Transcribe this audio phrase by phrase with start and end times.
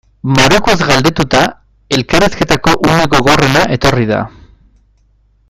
[0.37, 1.41] Marokoz galdetuta,
[1.99, 4.21] elkarrizketako une gogorrena etorri da.